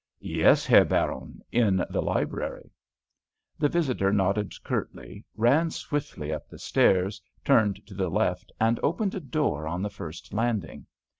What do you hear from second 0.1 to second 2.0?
"Yes, Herr Baron, in